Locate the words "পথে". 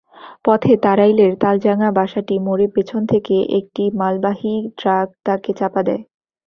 0.45-0.73